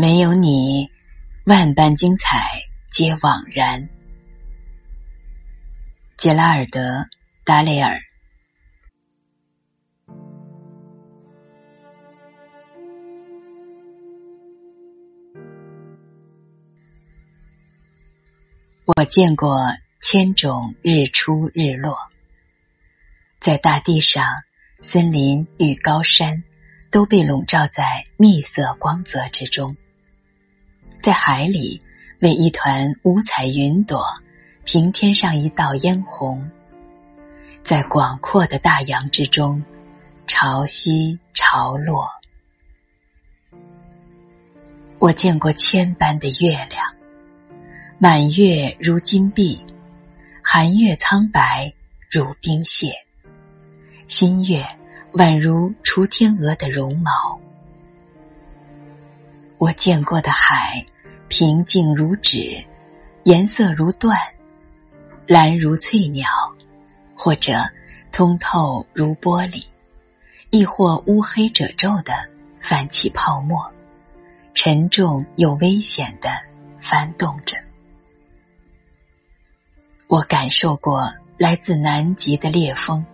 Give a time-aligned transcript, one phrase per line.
[0.00, 0.90] 没有你，
[1.44, 3.90] 万般精彩皆枉然。
[6.16, 6.80] 杰拉尔德·
[7.44, 8.00] 达雷尔。
[18.86, 19.60] 我见过
[20.00, 21.98] 千种日出日落，
[23.38, 24.24] 在大地上，
[24.80, 26.42] 森林与高山
[26.90, 29.74] 都被笼罩在蜜色光泽之中；
[31.00, 31.82] 在海里，
[32.20, 34.04] 为一团五彩云朵
[34.64, 36.50] 平添上一道嫣红；
[37.62, 39.64] 在广阔的大洋之中，
[40.26, 42.10] 潮汐潮落。
[44.98, 46.94] 我见过千般的月亮。
[47.98, 49.64] 满月如金碧，
[50.42, 51.72] 寒月苍白
[52.10, 52.92] 如冰屑，
[54.06, 54.66] 新月
[55.12, 57.40] 宛如雏天鹅的绒毛。
[59.58, 60.86] 我见过的海，
[61.30, 62.64] 平静如纸，
[63.22, 64.16] 颜色如缎，
[65.28, 66.28] 蓝如翠鸟，
[67.14, 67.70] 或者
[68.10, 69.66] 通透如玻璃，
[70.50, 72.14] 亦或乌黑褶皱的
[72.58, 73.70] 泛起泡沫，
[74.54, 76.30] 沉重又危险的
[76.80, 77.58] 翻动着。
[80.08, 83.06] 我感受过来自南极的烈风，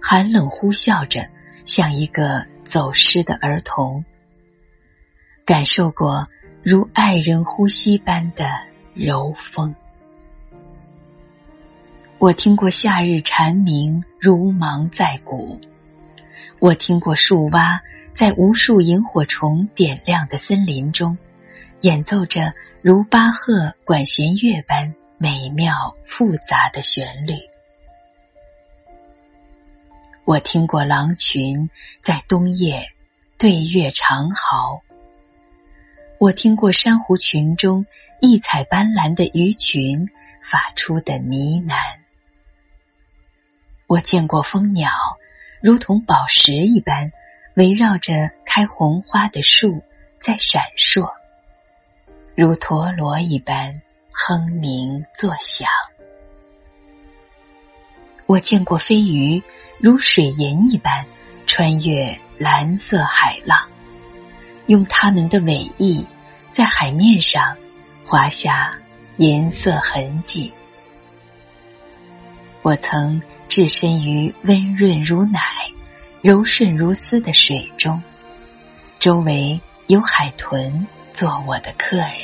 [0.00, 1.28] 寒冷呼啸着，
[1.64, 4.04] 像一个走失的儿童；
[5.44, 6.28] 感受过
[6.64, 8.50] 如爱人呼吸般的
[8.94, 9.74] 柔风。
[12.16, 15.60] 我听过夏日蝉鸣如芒在骨，
[16.58, 17.82] 我听过树蛙
[18.14, 21.18] 在无数萤火虫点亮的森林中，
[21.82, 24.94] 演奏着如巴赫管弦乐般。
[25.16, 27.34] 美妙复杂的旋律，
[30.24, 31.70] 我听过狼群
[32.02, 32.88] 在冬夜
[33.38, 34.82] 对月长嚎；
[36.18, 37.86] 我听过珊瑚群中
[38.20, 40.08] 异彩斑斓的鱼群
[40.40, 41.74] 发出的呢喃；
[43.86, 44.90] 我见过蜂鸟
[45.60, 47.12] 如同宝石一般
[47.54, 49.82] 围绕着开红花的树
[50.18, 51.12] 在闪烁，
[52.34, 53.82] 如陀螺一般。
[54.16, 55.68] 哼鸣作响，
[58.26, 59.42] 我见过飞鱼
[59.80, 61.04] 如水银一般
[61.48, 63.68] 穿越蓝色海浪，
[64.66, 66.06] 用它们的尾翼
[66.50, 67.56] 在海面上
[68.06, 68.78] 划下
[69.16, 70.52] 银色痕迹。
[72.62, 75.40] 我曾置身于温润如奶、
[76.22, 78.02] 柔顺如丝的水中，
[78.98, 82.16] 周围有海豚做我的客人。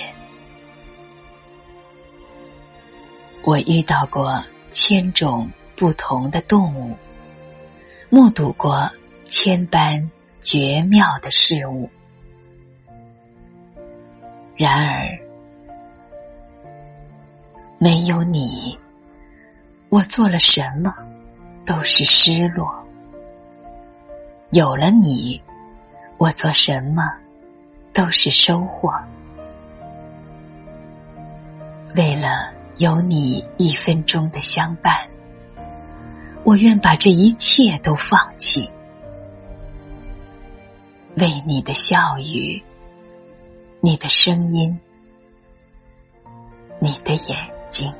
[3.42, 6.96] 我遇到过千种不同的动物，
[8.08, 8.90] 目睹过
[9.28, 11.90] 千般绝妙的事物。
[14.62, 15.19] 然而，
[17.78, 18.78] 没有你，
[19.88, 20.94] 我做了什么
[21.65, 22.66] 都是失落；
[24.50, 25.41] 有了你，
[26.19, 27.10] 我做什么
[27.94, 28.93] 都是收获。
[31.97, 32.53] 为了。
[32.76, 35.06] 有你一分钟的相伴，
[36.44, 38.70] 我愿把这一切都放弃，
[41.16, 42.62] 为你的笑语、
[43.82, 44.78] 你的声音、
[46.80, 47.94] 你的眼睛。